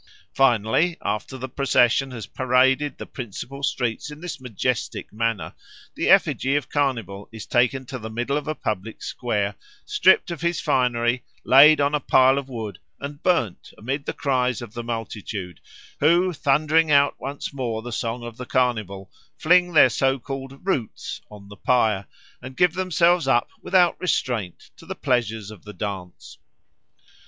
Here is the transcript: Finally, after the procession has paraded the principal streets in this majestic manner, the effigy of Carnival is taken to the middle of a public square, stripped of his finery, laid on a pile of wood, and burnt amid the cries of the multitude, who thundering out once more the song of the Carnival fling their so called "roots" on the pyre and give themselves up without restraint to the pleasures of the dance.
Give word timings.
Finally, 0.33 0.97
after 1.05 1.37
the 1.37 1.47
procession 1.47 2.09
has 2.09 2.25
paraded 2.25 2.97
the 2.97 3.05
principal 3.05 3.61
streets 3.61 4.09
in 4.09 4.19
this 4.19 4.41
majestic 4.41 5.13
manner, 5.13 5.53
the 5.93 6.09
effigy 6.09 6.55
of 6.55 6.69
Carnival 6.71 7.29
is 7.31 7.45
taken 7.45 7.85
to 7.85 7.99
the 7.99 8.09
middle 8.09 8.35
of 8.35 8.47
a 8.47 8.55
public 8.55 9.03
square, 9.03 9.53
stripped 9.85 10.31
of 10.31 10.41
his 10.41 10.59
finery, 10.59 11.23
laid 11.43 11.79
on 11.79 11.93
a 11.93 11.99
pile 11.99 12.39
of 12.39 12.49
wood, 12.49 12.79
and 12.99 13.21
burnt 13.21 13.73
amid 13.77 14.07
the 14.07 14.11
cries 14.11 14.59
of 14.59 14.73
the 14.73 14.83
multitude, 14.83 15.59
who 15.99 16.33
thundering 16.33 16.89
out 16.89 17.13
once 17.19 17.53
more 17.53 17.83
the 17.83 17.91
song 17.91 18.23
of 18.23 18.37
the 18.37 18.45
Carnival 18.47 19.11
fling 19.37 19.71
their 19.73 19.87
so 19.89 20.17
called 20.17 20.65
"roots" 20.65 21.21
on 21.29 21.47
the 21.47 21.55
pyre 21.55 22.07
and 22.41 22.57
give 22.57 22.73
themselves 22.73 23.27
up 23.27 23.51
without 23.61 24.01
restraint 24.01 24.71
to 24.77 24.87
the 24.87 24.95
pleasures 24.95 25.51
of 25.51 25.63
the 25.63 25.73
dance. 25.73 26.39